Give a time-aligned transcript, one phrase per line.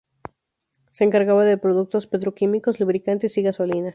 [0.93, 3.89] Se encargaba de productos petroquímicos, lubricantes y gasolina.